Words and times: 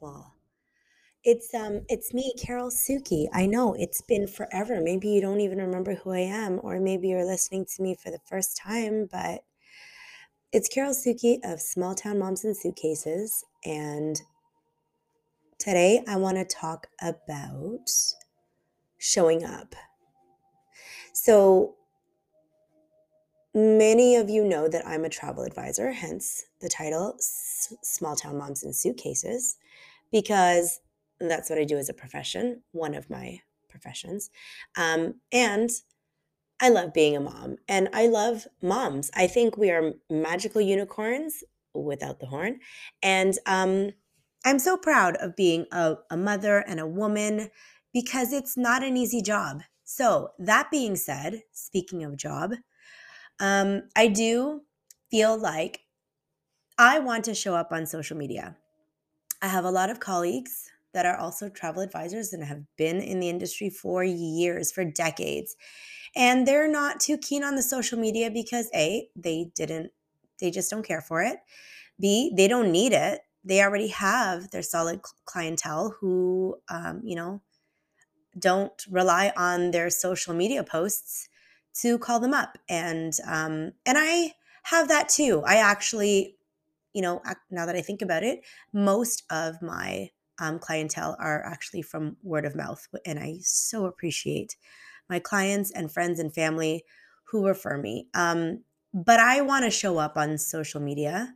Well, 0.00 0.34
it's 1.24 1.54
um 1.54 1.82
it's 1.88 2.14
me, 2.14 2.34
Carol 2.38 2.70
Suki. 2.70 3.26
I 3.32 3.46
know 3.46 3.74
it's 3.74 4.02
been 4.02 4.26
forever. 4.26 4.80
Maybe 4.80 5.08
you 5.08 5.20
don't 5.20 5.40
even 5.40 5.58
remember 5.58 5.94
who 5.96 6.12
I 6.12 6.20
am, 6.20 6.60
or 6.62 6.80
maybe 6.80 7.08
you're 7.08 7.24
listening 7.24 7.66
to 7.76 7.82
me 7.82 7.94
for 7.94 8.10
the 8.10 8.20
first 8.26 8.56
time, 8.56 9.08
but 9.10 9.44
it's 10.52 10.68
Carol 10.68 10.92
Suki 10.94 11.38
of 11.44 11.60
Small 11.60 11.94
Town 11.94 12.18
Moms 12.18 12.44
and 12.44 12.56
Suitcases. 12.56 13.44
And 13.64 14.20
today 15.58 16.02
I 16.06 16.16
want 16.16 16.36
to 16.38 16.44
talk 16.44 16.88
about 17.00 17.90
showing 18.98 19.44
up. 19.44 19.74
So 21.12 21.76
many 23.54 24.16
of 24.16 24.30
you 24.30 24.44
know 24.44 24.68
that 24.68 24.86
I'm 24.86 25.04
a 25.04 25.10
travel 25.10 25.44
advisor, 25.44 25.92
hence 25.92 26.44
the 26.60 26.68
title 26.68 27.16
Small 27.18 28.16
Town 28.16 28.38
Moms 28.38 28.62
and 28.62 28.74
Suitcases 28.74 29.56
because 30.10 30.80
that's 31.20 31.50
what 31.50 31.58
I 31.58 31.64
do 31.64 31.78
as 31.78 31.88
a 31.88 31.94
profession, 31.94 32.62
one 32.72 32.94
of 32.94 33.10
my 33.10 33.40
professions. 33.68 34.30
Um, 34.76 35.14
and 35.30 35.70
I 36.60 36.68
love 36.68 36.92
being 36.92 37.16
a 37.16 37.20
mom 37.20 37.56
and 37.68 37.88
I 37.92 38.06
love 38.06 38.46
moms. 38.62 39.10
I 39.14 39.26
think 39.26 39.56
we 39.56 39.70
are 39.70 39.94
magical 40.10 40.60
unicorns 40.60 41.42
without 41.74 42.20
the 42.20 42.26
horn. 42.26 42.60
And 43.02 43.38
um, 43.46 43.90
I'm 44.44 44.58
so 44.58 44.76
proud 44.76 45.16
of 45.16 45.36
being 45.36 45.66
a, 45.72 45.96
a 46.10 46.16
mother 46.16 46.58
and 46.58 46.80
a 46.80 46.86
woman 46.86 47.50
because 47.92 48.32
it's 48.32 48.56
not 48.56 48.82
an 48.82 48.96
easy 48.96 49.22
job. 49.22 49.62
So, 49.84 50.30
that 50.38 50.70
being 50.70 50.96
said, 50.96 51.42
speaking 51.52 52.02
of 52.04 52.16
job, 52.16 52.54
um, 53.40 53.82
I 53.96 54.08
do 54.08 54.62
feel 55.10 55.36
like 55.36 55.80
I 56.78 56.98
want 56.98 57.24
to 57.26 57.34
show 57.34 57.54
up 57.54 57.72
on 57.72 57.86
social 57.86 58.16
media. 58.16 58.56
I 59.40 59.48
have 59.48 59.64
a 59.64 59.70
lot 59.70 59.90
of 59.90 60.00
colleagues 60.00 60.70
that 60.94 61.06
are 61.06 61.16
also 61.16 61.48
travel 61.48 61.82
advisors 61.82 62.32
and 62.32 62.44
have 62.44 62.64
been 62.76 63.00
in 63.00 63.20
the 63.20 63.28
industry 63.28 63.70
for 63.70 64.04
years, 64.04 64.72
for 64.72 64.84
decades. 64.84 65.56
And 66.14 66.46
they're 66.46 66.68
not 66.70 67.00
too 67.00 67.18
keen 67.18 67.44
on 67.44 67.56
the 67.56 67.62
social 67.62 67.98
media 67.98 68.30
because 68.30 68.70
A, 68.74 69.08
they 69.16 69.50
didn't, 69.54 69.92
they 70.40 70.50
just 70.50 70.70
don't 70.70 70.86
care 70.86 71.00
for 71.00 71.22
it. 71.22 71.38
B, 72.00 72.32
they 72.36 72.48
don't 72.48 72.72
need 72.72 72.92
it. 72.92 73.22
They 73.44 73.62
already 73.62 73.88
have 73.88 74.50
their 74.50 74.62
solid 74.62 75.02
clientele 75.24 75.96
who, 76.00 76.58
um, 76.68 77.00
you 77.04 77.16
know, 77.16 77.42
don't 78.38 78.72
rely 78.90 79.32
on 79.36 79.70
their 79.72 79.90
social 79.90 80.34
media 80.34 80.64
posts 80.64 81.28
to 81.80 81.98
call 81.98 82.20
them 82.20 82.34
up. 82.34 82.58
And 82.68 83.14
um, 83.26 83.72
and 83.86 83.98
I 83.98 84.34
have 84.64 84.88
that 84.88 85.08
too. 85.08 85.42
I 85.46 85.56
actually 85.56 86.36
you 86.92 87.02
know, 87.02 87.22
now 87.50 87.66
that 87.66 87.76
I 87.76 87.80
think 87.80 88.02
about 88.02 88.22
it, 88.22 88.42
most 88.72 89.22
of 89.30 89.62
my 89.62 90.10
um, 90.38 90.58
clientele 90.58 91.16
are 91.18 91.44
actually 91.44 91.82
from 91.82 92.16
word 92.22 92.44
of 92.44 92.54
mouth. 92.54 92.86
And 93.06 93.18
I 93.18 93.38
so 93.42 93.86
appreciate 93.86 94.56
my 95.08 95.18
clients 95.18 95.70
and 95.70 95.90
friends 95.90 96.18
and 96.18 96.34
family 96.34 96.84
who 97.24 97.46
refer 97.46 97.78
me. 97.78 98.08
Um, 98.14 98.62
but 98.92 99.20
I 99.20 99.40
want 99.40 99.64
to 99.64 99.70
show 99.70 99.98
up 99.98 100.16
on 100.16 100.36
social 100.36 100.80
media 100.80 101.34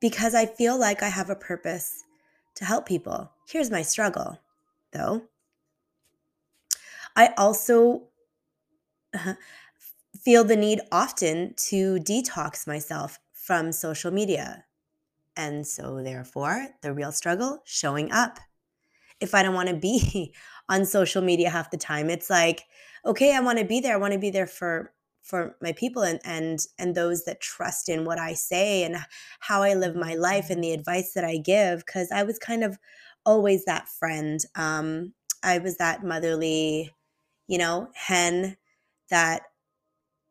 because 0.00 0.34
I 0.34 0.46
feel 0.46 0.78
like 0.78 1.02
I 1.02 1.08
have 1.08 1.30
a 1.30 1.36
purpose 1.36 2.04
to 2.56 2.64
help 2.64 2.86
people. 2.86 3.32
Here's 3.48 3.70
my 3.70 3.82
struggle, 3.82 4.38
though. 4.92 5.22
I 7.16 7.32
also 7.36 8.08
feel 10.24 10.44
the 10.44 10.56
need 10.56 10.80
often 10.92 11.54
to 11.56 11.96
detox 11.96 12.66
myself 12.66 13.18
from 13.32 13.72
social 13.72 14.10
media. 14.10 14.64
And 15.36 15.66
so, 15.66 16.02
therefore, 16.02 16.68
the 16.82 16.94
real 16.94 17.12
struggle 17.12 17.60
showing 17.64 18.12
up. 18.12 18.38
If 19.20 19.34
I 19.34 19.42
don't 19.42 19.54
want 19.54 19.68
to 19.68 19.76
be 19.76 20.34
on 20.68 20.86
social 20.86 21.22
media 21.22 21.50
half 21.50 21.70
the 21.70 21.76
time, 21.76 22.10
it's 22.10 22.30
like, 22.30 22.64
okay, 23.06 23.34
I 23.36 23.40
want 23.40 23.58
to 23.58 23.64
be 23.64 23.80
there. 23.80 23.94
I 23.94 23.98
want 23.98 24.12
to 24.14 24.18
be 24.18 24.30
there 24.30 24.46
for 24.46 24.92
for 25.22 25.56
my 25.62 25.72
people 25.72 26.02
and 26.02 26.20
and 26.24 26.60
and 26.78 26.94
those 26.94 27.24
that 27.24 27.40
trust 27.40 27.88
in 27.88 28.04
what 28.04 28.18
I 28.18 28.34
say 28.34 28.84
and 28.84 28.96
how 29.40 29.62
I 29.62 29.74
live 29.74 29.96
my 29.96 30.14
life 30.14 30.50
and 30.50 30.62
the 30.62 30.72
advice 30.72 31.12
that 31.14 31.24
I 31.24 31.38
give 31.38 31.80
because 31.86 32.10
I 32.12 32.24
was 32.24 32.38
kind 32.38 32.64
of 32.64 32.78
always 33.26 33.64
that 33.64 33.88
friend. 33.88 34.40
Um, 34.54 35.14
I 35.42 35.58
was 35.58 35.76
that 35.78 36.04
motherly, 36.04 36.90
you 37.46 37.58
know, 37.58 37.88
hen 37.94 38.56
that 39.10 39.42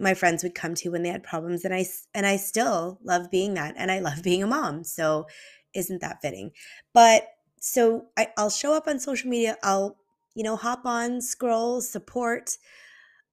my 0.00 0.14
friends 0.14 0.42
would 0.42 0.54
come 0.54 0.74
to 0.74 0.90
when 0.90 1.02
they 1.02 1.08
had 1.08 1.22
problems 1.22 1.64
and 1.64 1.74
I 1.74 1.86
and 2.12 2.26
I 2.26 2.36
still 2.36 2.98
love 3.02 3.30
being 3.30 3.54
that 3.54 3.74
and 3.76 3.90
I 3.90 4.00
love 4.00 4.22
being 4.24 4.42
a 4.42 4.46
mom. 4.46 4.84
So 4.84 5.26
isn't 5.74 6.00
that 6.00 6.20
fitting? 6.22 6.52
But 6.92 7.28
so 7.60 8.06
I, 8.16 8.28
I'll 8.36 8.50
show 8.50 8.74
up 8.74 8.86
on 8.86 8.98
social 9.00 9.30
media. 9.30 9.56
I'll, 9.62 9.96
you 10.34 10.42
know, 10.42 10.56
hop 10.56 10.84
on, 10.84 11.20
scroll, 11.20 11.80
support, 11.80 12.58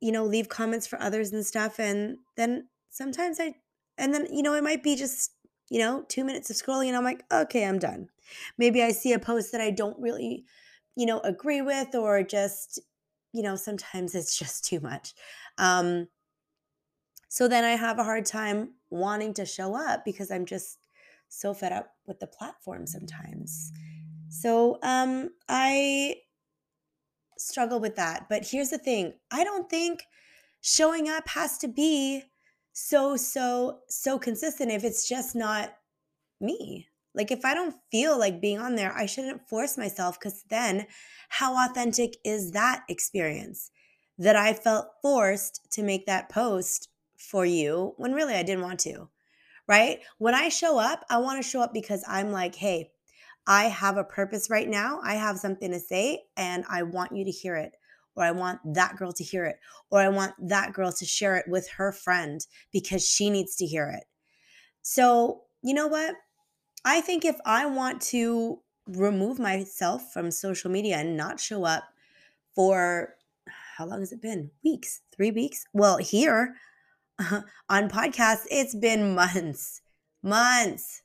you 0.00 0.12
know, 0.12 0.24
leave 0.24 0.48
comments 0.48 0.86
for 0.86 1.00
others 1.00 1.32
and 1.32 1.44
stuff. 1.44 1.78
And 1.78 2.18
then 2.36 2.68
sometimes 2.90 3.38
I 3.40 3.54
and 3.98 4.14
then, 4.14 4.26
you 4.32 4.42
know, 4.42 4.54
it 4.54 4.64
might 4.64 4.82
be 4.82 4.96
just, 4.96 5.32
you 5.70 5.78
know, 5.78 6.04
two 6.08 6.24
minutes 6.24 6.50
of 6.50 6.56
scrolling 6.56 6.88
and 6.88 6.96
I'm 6.96 7.04
like, 7.04 7.24
okay, 7.32 7.64
I'm 7.64 7.78
done. 7.78 8.08
Maybe 8.58 8.82
I 8.82 8.92
see 8.92 9.12
a 9.12 9.18
post 9.18 9.52
that 9.52 9.60
I 9.60 9.70
don't 9.70 9.98
really, 10.00 10.44
you 10.96 11.06
know, 11.06 11.20
agree 11.20 11.60
with 11.62 11.94
or 11.94 12.22
just, 12.22 12.80
you 13.32 13.42
know, 13.42 13.56
sometimes 13.56 14.14
it's 14.14 14.38
just 14.38 14.64
too 14.64 14.80
much. 14.80 15.14
Um, 15.58 16.08
so 17.28 17.48
then 17.48 17.64
I 17.64 17.72
have 17.72 17.98
a 17.98 18.04
hard 18.04 18.26
time 18.26 18.74
wanting 18.90 19.32
to 19.34 19.46
show 19.46 19.74
up 19.74 20.04
because 20.04 20.30
I'm 20.30 20.44
just 20.44 20.78
so 21.28 21.54
fed 21.54 21.72
up 21.72 21.94
with 22.06 22.20
the 22.20 22.26
platform 22.26 22.86
sometimes. 22.86 23.72
So 24.28 24.78
um, 24.82 25.30
I 25.48 26.16
struggle 27.38 27.80
with 27.80 27.96
that. 27.96 28.26
But 28.28 28.46
here's 28.46 28.68
the 28.68 28.78
thing 28.78 29.14
I 29.30 29.44
don't 29.44 29.68
think 29.68 30.04
showing 30.60 31.08
up 31.08 31.26
has 31.28 31.58
to 31.58 31.68
be 31.68 32.22
so, 32.72 33.16
so, 33.16 33.80
so 33.88 34.18
consistent 34.18 34.70
if 34.70 34.84
it's 34.84 35.08
just 35.08 35.34
not 35.34 35.74
me. 36.40 36.88
Like, 37.14 37.30
if 37.30 37.44
I 37.44 37.54
don't 37.54 37.74
feel 37.90 38.18
like 38.18 38.40
being 38.40 38.58
on 38.58 38.74
there, 38.74 38.92
I 38.92 39.06
shouldn't 39.06 39.48
force 39.48 39.76
myself 39.76 40.18
because 40.18 40.44
then 40.48 40.86
how 41.28 41.68
authentic 41.68 42.16
is 42.24 42.52
that 42.52 42.84
experience? 42.88 43.70
That 44.18 44.36
I 44.36 44.52
felt 44.54 44.88
forced 45.02 45.60
to 45.72 45.82
make 45.82 46.06
that 46.06 46.28
post 46.28 46.88
for 47.18 47.44
you 47.44 47.94
when 47.96 48.12
really 48.12 48.34
I 48.34 48.42
didn't 48.42 48.64
want 48.64 48.80
to, 48.80 49.08
right? 49.68 50.00
When 50.18 50.34
I 50.34 50.48
show 50.48 50.78
up, 50.78 51.04
I 51.10 51.18
want 51.18 51.42
to 51.42 51.48
show 51.48 51.62
up 51.62 51.72
because 51.72 52.04
I'm 52.06 52.30
like, 52.30 52.54
hey, 52.54 52.90
I 53.46 53.64
have 53.64 53.96
a 53.96 54.04
purpose 54.04 54.50
right 54.50 54.68
now. 54.68 55.00
I 55.02 55.14
have 55.14 55.38
something 55.38 55.70
to 55.72 55.80
say 55.80 56.24
and 56.36 56.64
I 56.68 56.82
want 56.82 57.16
you 57.16 57.24
to 57.24 57.30
hear 57.30 57.56
it. 57.56 57.72
Or 58.14 58.24
I 58.24 58.30
want 58.30 58.60
that 58.74 58.96
girl 58.96 59.12
to 59.12 59.24
hear 59.24 59.46
it. 59.46 59.56
Or 59.90 60.00
I 60.00 60.08
want 60.08 60.34
that 60.38 60.74
girl 60.74 60.92
to 60.92 61.04
share 61.06 61.36
it 61.36 61.46
with 61.48 61.68
her 61.70 61.92
friend 61.92 62.46
because 62.70 63.06
she 63.06 63.30
needs 63.30 63.56
to 63.56 63.66
hear 63.66 63.88
it. 63.88 64.04
So, 64.82 65.44
you 65.62 65.72
know 65.72 65.86
what? 65.86 66.14
I 66.84 67.00
think 67.00 67.24
if 67.24 67.36
I 67.44 67.66
want 67.66 68.00
to 68.02 68.60
remove 68.86 69.38
myself 69.38 70.12
from 70.12 70.30
social 70.30 70.70
media 70.70 70.96
and 70.96 71.16
not 71.16 71.38
show 71.38 71.64
up 71.64 71.84
for 72.54 73.14
how 73.76 73.86
long 73.86 74.00
has 74.00 74.12
it 74.12 74.20
been? 74.20 74.50
Weeks, 74.64 75.00
three 75.14 75.30
weeks? 75.30 75.64
Well, 75.72 75.98
here 75.98 76.54
on 77.68 77.88
podcasts, 77.88 78.46
it's 78.50 78.74
been 78.74 79.14
months, 79.14 79.80
months. 80.22 81.02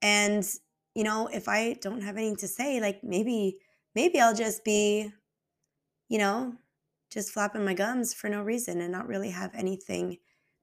And, 0.00 0.44
you 0.94 1.04
know, 1.04 1.28
if 1.32 1.48
I 1.48 1.74
don't 1.74 2.02
have 2.02 2.16
anything 2.16 2.36
to 2.36 2.48
say, 2.48 2.80
like 2.80 3.02
maybe, 3.02 3.58
maybe 3.94 4.20
I'll 4.20 4.34
just 4.34 4.64
be, 4.64 5.12
you 6.08 6.18
know, 6.18 6.54
just 7.10 7.30
flapping 7.30 7.64
my 7.64 7.74
gums 7.74 8.14
for 8.14 8.28
no 8.28 8.42
reason 8.42 8.80
and 8.80 8.92
not 8.92 9.06
really 9.06 9.30
have 9.30 9.50
anything 9.54 10.18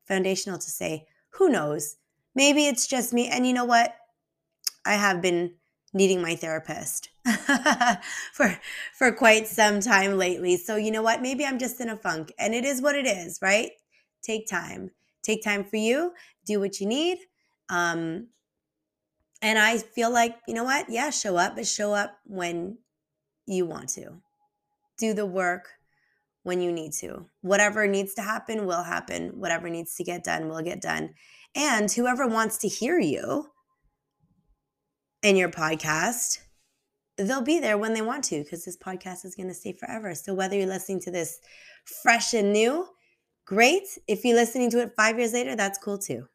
foundational 0.06 0.58
to 0.58 0.70
say. 0.70 1.06
Who 1.34 1.50
knows? 1.50 1.98
Maybe 2.36 2.68
it's 2.68 2.88
just 2.88 3.14
me. 3.14 3.28
And 3.28 3.46
you 3.46 3.54
know 3.54 3.66
what? 3.66 3.96
I 4.86 4.94
have 4.94 5.22
been 5.22 5.56
needing 5.94 6.22
my 6.22 6.36
therapist 6.36 7.10
for 8.34 8.60
for 8.98 9.12
quite 9.12 9.48
some 9.48 9.80
time 9.80 10.18
lately. 10.18 10.56
So 10.58 10.76
you 10.76 10.92
know 10.92 11.02
what? 11.02 11.22
Maybe 11.22 11.46
I'm 11.46 11.60
just 11.60 11.82
in 11.82 11.90
a 11.90 11.98
funk 11.98 12.32
and 12.38 12.54
it 12.54 12.64
is 12.64 12.82
what 12.82 12.96
it 12.96 13.08
is, 13.08 13.40
right? 13.42 13.72
take 14.22 14.48
time. 14.48 14.92
Take 15.24 15.44
time 15.44 15.64
for 15.64 15.78
you, 15.78 16.14
do 16.46 16.60
what 16.60 16.80
you 16.80 16.88
need. 16.88 17.18
Um, 17.70 18.28
and 19.42 19.58
I 19.58 19.78
feel 19.78 20.12
like, 20.12 20.38
you 20.48 20.54
know 20.54 20.64
what? 20.64 20.90
Yeah, 20.90 21.10
show 21.10 21.38
up, 21.38 21.56
but 21.56 21.68
show 21.68 21.94
up 21.94 22.18
when 22.26 22.78
you 23.46 23.66
want 23.66 23.90
to. 23.90 24.22
Do 24.98 25.14
the 25.14 25.26
work 25.26 25.70
when 26.44 26.62
you 26.62 26.72
need 26.72 26.94
to. 26.94 27.26
Whatever 27.42 27.88
needs 27.88 28.14
to 28.16 28.22
happen 28.22 28.66
will 28.66 28.84
happen. 28.84 29.40
Whatever 29.40 29.70
needs 29.70 29.96
to 29.96 30.04
get 30.04 30.24
done 30.24 30.50
will 30.50 30.62
get 30.62 30.82
done. 30.82 31.14
And 31.56 31.92
whoever 31.92 32.28
wants 32.28 32.58
to 32.60 32.68
hear 32.68 33.00
you 33.00 33.48
in 35.24 35.36
your 35.36 35.50
podcast, 35.50 36.40
they'll 37.18 37.42
be 37.42 37.60
there 37.60 37.78
when 37.78 37.94
they 37.94 38.02
want 38.02 38.24
to 38.26 38.44
because 38.44 38.64
this 38.64 38.78
podcast 38.78 39.26
is 39.26 39.36
going 39.36 39.50
to 39.50 39.54
stay 39.54 39.74
forever. 39.74 40.16
So 40.16 40.34
whether 40.34 40.56
you're 40.56 40.68
listening 40.68 41.02
to 41.02 41.12
this 41.12 41.40
fresh 42.02 42.34
and 42.34 42.54
new, 42.54 42.88
great. 43.46 43.98
If 44.08 44.24
you're 44.24 44.36
listening 44.36 44.70
to 44.72 44.82
it 44.82 44.94
five 44.96 45.18
years 45.18 45.34
later, 45.34 45.56
that's 45.56 45.80
cool 45.80 45.98
too. 45.98 46.28